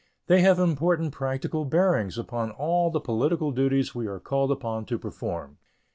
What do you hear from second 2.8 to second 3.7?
the political